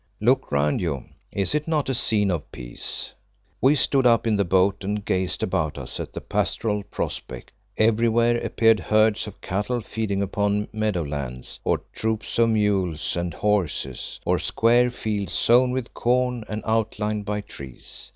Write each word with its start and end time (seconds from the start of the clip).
Look 0.19 0.51
round 0.51 0.81
you. 0.81 1.05
Is 1.31 1.53
it 1.53 1.67
not 1.67 1.87
a 1.87 1.93
scene 1.93 2.31
of 2.31 2.51
peace?" 2.51 3.13
We 3.61 3.75
stood 3.75 4.07
up 4.07 4.25
in 4.25 4.35
the 4.35 4.43
boat 4.43 4.83
and 4.83 5.05
gazed 5.05 5.43
about 5.43 5.77
us 5.77 5.99
at 5.99 6.11
the 6.11 6.21
pastoral 6.21 6.81
prospect. 6.81 7.51
Everywhere 7.77 8.37
appeared 8.43 8.79
herds 8.79 9.27
of 9.27 9.39
cattle 9.41 9.79
feeding 9.79 10.23
upon 10.23 10.69
meadow 10.73 11.03
lands, 11.03 11.59
or 11.63 11.81
troops 11.93 12.39
of 12.39 12.49
mules 12.49 13.15
and 13.15 13.31
horses, 13.35 14.19
or 14.25 14.39
square 14.39 14.89
fields 14.89 15.33
sown 15.33 15.69
with 15.69 15.93
corn 15.93 16.45
and 16.49 16.63
outlined 16.65 17.25
by 17.25 17.41
trees. 17.41 18.09